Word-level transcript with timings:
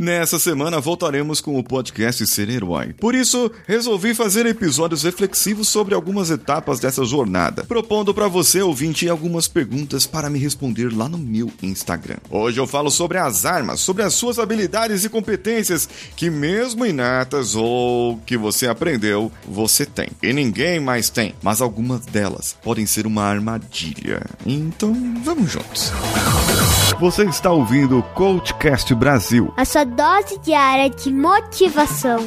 Nessa 0.00 0.38
semana 0.38 0.80
voltaremos 0.80 1.42
com 1.42 1.58
o 1.58 1.62
podcast 1.62 2.26
Ser 2.26 2.48
Herói. 2.48 2.94
Por 2.94 3.14
isso, 3.14 3.50
resolvi 3.66 4.14
fazer 4.14 4.46
episódios 4.46 5.02
reflexivos 5.02 5.68
sobre 5.68 5.94
algumas 5.94 6.30
etapas 6.30 6.80
dessa 6.80 7.04
jornada, 7.04 7.64
propondo 7.64 8.14
para 8.14 8.26
você, 8.26 8.62
ouvinte, 8.62 9.06
algumas 9.10 9.46
perguntas 9.46 10.06
para 10.06 10.30
me 10.30 10.38
responder 10.38 10.90
lá 10.90 11.06
no 11.06 11.18
meu 11.18 11.52
Instagram. 11.62 12.16
Hoje 12.30 12.58
eu 12.58 12.66
falo 12.66 12.90
sobre 12.90 13.18
as 13.18 13.44
armas, 13.44 13.80
sobre 13.80 14.02
as 14.02 14.14
suas 14.14 14.38
habilidades 14.38 15.04
e 15.04 15.10
competências 15.10 15.86
que, 16.16 16.30
mesmo 16.30 16.86
inatas 16.86 17.54
ou 17.54 18.16
que 18.24 18.38
você 18.38 18.68
aprendeu, 18.68 19.30
você 19.46 19.84
tem. 19.84 20.08
E 20.22 20.32
ninguém 20.32 20.80
mais 20.80 21.10
tem, 21.10 21.34
mas 21.42 21.60
algumas 21.60 22.06
delas 22.06 22.56
podem 22.62 22.86
ser 22.86 23.06
uma 23.06 23.24
armadilha. 23.24 24.22
Então, 24.46 24.94
vamos 25.22 25.52
juntos. 25.52 25.92
Você 26.98 27.24
está 27.24 27.50
ouvindo 27.50 27.98
o 27.98 28.02
Coachcast 28.02 28.94
Brasil. 28.94 29.52
A 29.56 29.64
sua 29.64 29.89
dose 29.90 30.38
diária 30.38 30.88
de 30.88 31.12
motivação. 31.12 32.18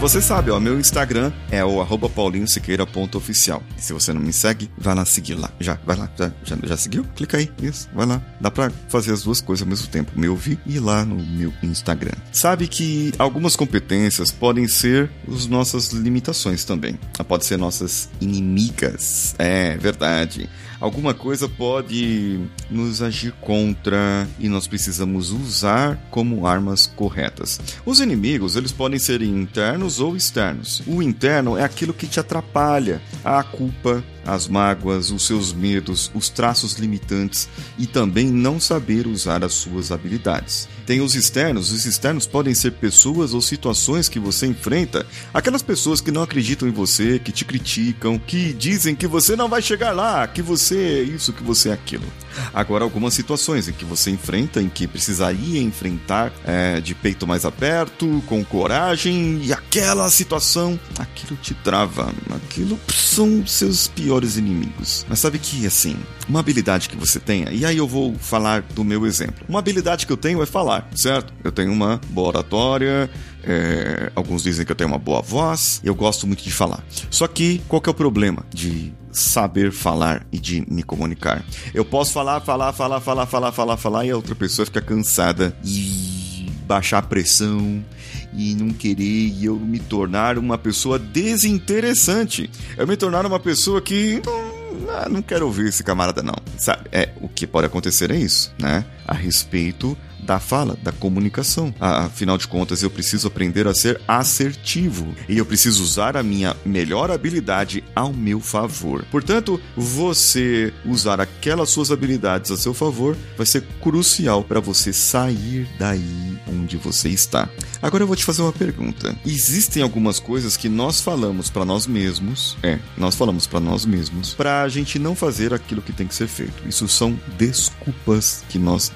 Você 0.00 0.22
sabe, 0.22 0.50
ó, 0.50 0.58
meu 0.58 0.80
Instagram 0.80 1.30
é 1.50 1.62
o 1.62 1.78
arroba 1.78 2.08
paulinhosiqueira.oficial. 2.08 3.62
E 3.76 3.82
se 3.82 3.92
você 3.92 4.14
não 4.14 4.20
me 4.22 4.32
segue, 4.32 4.70
vai 4.78 4.94
lá 4.94 5.04
seguir 5.04 5.34
lá. 5.34 5.50
Já, 5.60 5.78
vai 5.84 5.94
lá, 5.94 6.10
já, 6.18 6.32
já, 6.42 6.56
já 6.62 6.76
seguiu? 6.78 7.04
Clica 7.14 7.36
aí, 7.36 7.50
isso, 7.62 7.86
vai 7.92 8.06
lá. 8.06 8.22
Dá 8.40 8.50
pra 8.50 8.72
fazer 8.88 9.12
as 9.12 9.22
duas 9.22 9.42
coisas 9.42 9.62
ao 9.62 9.68
mesmo 9.68 9.88
tempo, 9.88 10.18
me 10.18 10.26
ouvir 10.26 10.58
e 10.64 10.76
ir 10.76 10.80
lá 10.80 11.04
no 11.04 11.16
meu 11.16 11.52
Instagram. 11.62 12.14
Sabe 12.32 12.66
que 12.66 13.12
algumas 13.18 13.56
competências 13.56 14.30
podem 14.30 14.66
ser 14.66 15.10
as 15.30 15.46
nossas 15.46 15.90
limitações 15.90 16.64
também. 16.64 16.98
Pode 17.28 17.44
ser 17.44 17.58
nossas 17.58 18.08
inimigas. 18.22 19.34
É, 19.38 19.76
verdade. 19.76 20.48
Alguma 20.80 21.12
coisa 21.12 21.46
pode 21.46 22.40
nos 22.70 23.02
agir 23.02 23.32
contra 23.42 24.26
e 24.38 24.48
nós 24.48 24.66
precisamos 24.66 25.30
usar 25.30 26.08
como 26.10 26.46
armas 26.46 26.86
corretas. 26.86 27.60
Os 27.84 28.00
inimigos, 28.00 28.56
eles 28.56 28.72
podem 28.72 28.98
ser 28.98 29.20
internos 29.20 29.89
ou 29.98 30.16
externos. 30.16 30.82
O 30.86 31.02
interno 31.02 31.56
é 31.56 31.64
aquilo 31.64 31.94
que 31.94 32.06
te 32.06 32.20
atrapalha, 32.20 33.00
a 33.24 33.42
culpa, 33.42 34.04
as 34.24 34.46
mágoas, 34.46 35.10
os 35.10 35.26
seus 35.26 35.52
medos, 35.52 36.10
os 36.14 36.28
traços 36.28 36.74
limitantes 36.74 37.48
e 37.78 37.86
também 37.86 38.26
não 38.26 38.60
saber 38.60 39.06
usar 39.06 39.42
as 39.42 39.54
suas 39.54 39.90
habilidades. 39.90 40.68
Tem 40.86 41.00
os 41.00 41.14
externos, 41.14 41.72
os 41.72 41.86
externos 41.86 42.26
podem 42.26 42.54
ser 42.54 42.72
pessoas 42.72 43.32
ou 43.32 43.40
situações 43.40 44.08
que 44.08 44.18
você 44.18 44.46
enfrenta, 44.46 45.06
aquelas 45.32 45.62
pessoas 45.62 46.00
que 46.00 46.10
não 46.10 46.22
acreditam 46.22 46.68
em 46.68 46.72
você, 46.72 47.18
que 47.18 47.32
te 47.32 47.44
criticam, 47.44 48.18
que 48.18 48.52
dizem 48.52 48.94
que 48.94 49.06
você 49.06 49.34
não 49.34 49.48
vai 49.48 49.62
chegar 49.62 49.92
lá, 49.92 50.26
que 50.26 50.42
você 50.42 50.76
é 50.76 51.02
isso, 51.02 51.32
que 51.32 51.42
você 51.42 51.70
é 51.70 51.72
aquilo. 51.72 52.06
Agora, 52.52 52.84
algumas 52.84 53.14
situações 53.14 53.68
em 53.68 53.72
que 53.72 53.84
você 53.84 54.10
enfrenta, 54.10 54.60
em 54.60 54.68
que 54.68 54.86
precisaria 54.86 55.60
enfrentar 55.60 56.32
é, 56.44 56.80
de 56.80 56.94
peito 56.94 57.26
mais 57.26 57.44
aberto, 57.44 58.22
com 58.26 58.44
coragem, 58.44 59.40
e 59.42 59.52
aquela 59.52 60.08
situação, 60.10 60.78
aquilo 60.98 61.36
te 61.40 61.54
trava, 61.54 62.12
aquilo 62.34 62.78
são 62.88 63.46
seus 63.46 63.88
piores 63.88 64.36
inimigos. 64.36 65.04
Mas 65.08 65.18
sabe 65.18 65.38
que, 65.38 65.66
assim, 65.66 65.96
uma 66.28 66.40
habilidade 66.40 66.88
que 66.88 66.96
você 66.96 67.18
tenha, 67.18 67.50
e 67.50 67.64
aí 67.64 67.76
eu 67.76 67.86
vou 67.86 68.14
falar 68.18 68.62
do 68.62 68.84
meu 68.84 69.06
exemplo. 69.06 69.44
Uma 69.48 69.58
habilidade 69.58 70.06
que 70.06 70.12
eu 70.12 70.16
tenho 70.16 70.42
é 70.42 70.46
falar, 70.46 70.88
certo? 70.94 71.32
Eu 71.42 71.52
tenho 71.52 71.72
uma 71.72 72.00
boa 72.10 72.28
oratória, 72.28 73.10
é, 73.42 74.12
alguns 74.14 74.42
dizem 74.42 74.64
que 74.64 74.72
eu 74.72 74.76
tenho 74.76 74.88
uma 74.88 74.98
boa 74.98 75.22
voz, 75.22 75.80
eu 75.82 75.94
gosto 75.94 76.26
muito 76.26 76.42
de 76.42 76.52
falar. 76.52 76.84
Só 77.10 77.26
que 77.26 77.60
qual 77.68 77.80
que 77.80 77.88
é 77.88 77.92
o 77.92 77.94
problema 77.94 78.44
de 78.52 78.92
saber 79.12 79.72
falar 79.72 80.26
e 80.32 80.38
de 80.38 80.64
me 80.70 80.82
comunicar? 80.82 81.44
Eu 81.74 81.84
posso 81.84 82.12
falar, 82.12 82.40
falar, 82.40 82.72
falar, 82.72 83.00
falar, 83.00 83.26
falar, 83.26 83.52
falar, 83.52 83.76
falar 83.76 84.06
e 84.06 84.10
a 84.10 84.16
outra 84.16 84.34
pessoa 84.34 84.66
fica 84.66 84.80
cansada 84.80 85.56
e 85.64 86.46
baixar 86.66 86.98
a 86.98 87.02
pressão 87.02 87.84
e 88.32 88.54
não 88.54 88.70
querer 88.70 89.02
e 89.02 89.44
eu 89.44 89.56
me 89.56 89.80
tornar 89.80 90.38
uma 90.38 90.56
pessoa 90.56 90.98
desinteressante. 90.98 92.50
Eu 92.76 92.86
me 92.86 92.96
tornar 92.96 93.26
uma 93.26 93.40
pessoa 93.40 93.80
que 93.80 94.22
não, 94.24 95.14
não 95.14 95.22
quero 95.22 95.46
ouvir 95.46 95.68
esse 95.68 95.82
camarada 95.82 96.22
não. 96.22 96.36
Sabe? 96.56 96.88
É, 96.92 97.10
o 97.20 97.28
que 97.28 97.46
pode 97.46 97.66
acontecer 97.66 98.10
é 98.10 98.16
isso, 98.16 98.52
né? 98.58 98.84
A 99.10 99.14
respeito 99.14 99.98
da 100.22 100.38
fala, 100.38 100.76
da 100.82 100.92
comunicação. 100.92 101.74
Afinal 101.80 102.38
de 102.38 102.46
contas, 102.46 102.82
eu 102.82 102.90
preciso 102.90 103.26
aprender 103.26 103.66
a 103.66 103.74
ser 103.74 104.00
assertivo 104.06 105.14
e 105.28 105.38
eu 105.38 105.46
preciso 105.46 105.82
usar 105.82 106.16
a 106.16 106.22
minha 106.22 106.56
melhor 106.64 107.10
habilidade 107.10 107.82
ao 107.94 108.12
meu 108.12 108.40
favor. 108.40 109.04
Portanto, 109.10 109.60
você 109.76 110.72
usar 110.84 111.20
aquelas 111.20 111.70
suas 111.70 111.90
habilidades 111.90 112.50
a 112.50 112.56
seu 112.56 112.72
favor 112.72 113.16
vai 113.36 113.46
ser 113.46 113.62
crucial 113.80 114.44
para 114.44 114.60
você 114.60 114.92
sair 114.92 115.68
daí 115.78 116.38
onde 116.46 116.76
você 116.76 117.08
está. 117.08 117.48
Agora 117.82 118.02
eu 118.02 118.06
vou 118.06 118.16
te 118.16 118.24
fazer 118.24 118.42
uma 118.42 118.52
pergunta. 118.52 119.16
Existem 119.24 119.82
algumas 119.82 120.18
coisas 120.18 120.56
que 120.56 120.68
nós 120.68 121.00
falamos 121.00 121.48
para 121.50 121.64
nós 121.64 121.86
mesmos, 121.86 122.56
é, 122.62 122.78
nós 122.96 123.14
falamos 123.14 123.46
para 123.46 123.60
nós 123.60 123.84
mesmos, 123.84 124.34
para 124.34 124.62
a 124.62 124.68
gente 124.68 124.98
não 124.98 125.14
fazer 125.14 125.54
aquilo 125.54 125.82
que 125.82 125.92
tem 125.92 126.06
que 126.06 126.14
ser 126.14 126.28
feito. 126.28 126.68
Isso 126.68 126.86
são 126.88 127.18
desculpas 127.38 128.44
que 128.48 128.58
nós 128.58 128.88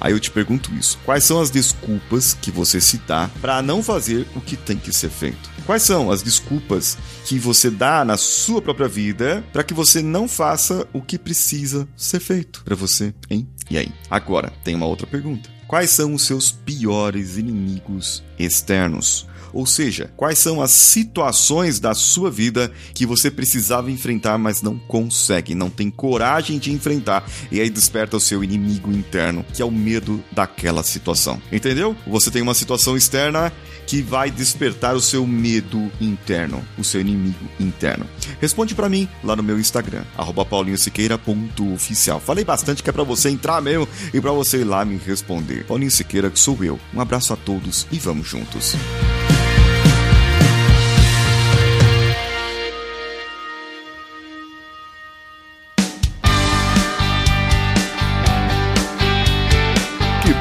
Aí 0.00 0.12
eu 0.12 0.20
te 0.20 0.30
pergunto 0.30 0.72
isso: 0.74 0.98
quais 1.04 1.24
são 1.24 1.40
as 1.40 1.50
desculpas 1.50 2.34
que 2.34 2.50
você 2.50 2.80
se 2.80 2.98
dá 2.98 3.30
para 3.40 3.62
não 3.62 3.82
fazer 3.82 4.26
o 4.34 4.40
que 4.40 4.56
tem 4.56 4.76
que 4.76 4.92
ser 4.92 5.10
feito? 5.10 5.50
Quais 5.66 5.82
são 5.82 6.10
as 6.10 6.22
desculpas 6.22 6.98
que 7.24 7.38
você 7.38 7.70
dá 7.70 8.04
na 8.04 8.16
sua 8.16 8.60
própria 8.60 8.88
vida 8.88 9.42
para 9.52 9.64
que 9.64 9.72
você 9.72 10.02
não 10.02 10.28
faça 10.28 10.86
o 10.92 11.00
que 11.00 11.18
precisa 11.18 11.88
ser 11.96 12.20
feito 12.20 12.62
para 12.64 12.76
você, 12.76 13.14
hein? 13.30 13.48
E 13.70 13.78
aí? 13.78 13.88
Agora, 14.10 14.52
tem 14.62 14.74
uma 14.74 14.86
outra 14.86 15.06
pergunta. 15.06 15.48
Quais 15.66 15.90
são 15.90 16.12
os 16.12 16.22
seus 16.22 16.52
piores 16.52 17.38
inimigos 17.38 18.22
externos? 18.38 19.26
Ou 19.54 19.64
seja, 19.64 20.10
quais 20.16 20.38
são 20.38 20.60
as 20.60 20.72
situações 20.72 21.78
da 21.78 21.94
sua 21.94 22.30
vida 22.30 22.70
que 22.92 23.06
você 23.06 23.30
precisava 23.30 23.90
enfrentar, 23.90 24.36
mas 24.36 24.60
não 24.60 24.76
consegue, 24.76 25.54
não 25.54 25.70
tem 25.70 25.90
coragem 25.90 26.58
de 26.58 26.72
enfrentar, 26.72 27.24
e 27.50 27.60
aí 27.60 27.70
desperta 27.70 28.16
o 28.16 28.20
seu 28.20 28.42
inimigo 28.42 28.90
interno, 28.90 29.46
que 29.52 29.62
é 29.62 29.64
o 29.64 29.70
medo 29.70 30.22
daquela 30.32 30.82
situação. 30.82 31.40
Entendeu? 31.52 31.96
Você 32.06 32.30
tem 32.30 32.42
uma 32.42 32.54
situação 32.54 32.96
externa 32.96 33.52
que 33.86 34.02
vai 34.02 34.30
despertar 34.30 34.94
o 34.94 35.00
seu 35.00 35.26
medo 35.26 35.90
interno, 36.00 36.64
o 36.76 36.82
seu 36.82 37.00
inimigo 37.00 37.48
interno. 37.60 38.06
Responde 38.40 38.74
para 38.74 38.88
mim 38.88 39.08
lá 39.22 39.36
no 39.36 39.42
meu 39.42 39.58
Instagram, 39.58 40.02
paulinhosiqueira.oficial. 40.50 42.18
Falei 42.18 42.44
bastante 42.44 42.82
que 42.82 42.90
é 42.90 42.92
para 42.92 43.04
você 43.04 43.28
entrar 43.28 43.60
mesmo 43.60 43.88
e 44.12 44.20
para 44.20 44.32
você 44.32 44.58
ir 44.58 44.64
lá 44.64 44.84
me 44.84 44.96
responder. 44.96 45.64
Paulinho 45.66 45.90
Siqueira, 45.90 46.30
que 46.30 46.38
sou 46.38 46.56
eu. 46.64 46.80
Um 46.92 47.00
abraço 47.00 47.32
a 47.32 47.36
todos 47.36 47.86
e 47.92 47.98
vamos 47.98 48.26
juntos. 48.26 48.74